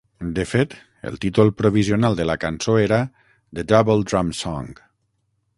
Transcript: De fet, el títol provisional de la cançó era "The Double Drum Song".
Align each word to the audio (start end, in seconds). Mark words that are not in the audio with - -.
De 0.37 0.45
fet, 0.51 0.71
el 1.09 1.19
títol 1.25 1.51
provisional 1.59 2.17
de 2.21 2.27
la 2.29 2.37
cançó 2.45 2.79
era 2.87 3.01
"The 3.59 3.69
Double 3.77 4.11
Drum 4.13 4.37
Song". 4.43 4.73